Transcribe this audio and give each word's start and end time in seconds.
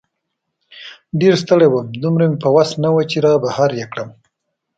ډېر 1.19 1.33
ستړی 1.43 1.67
وم، 1.69 1.87
دومره 2.03 2.23
مې 2.29 2.37
په 2.43 2.49
وسه 2.55 2.75
نه 2.83 2.89
وه 2.93 3.03
چې 3.11 3.17
را 3.25 3.33
بهر 3.43 3.69
یې 3.79 3.85
کړم. 3.91 4.09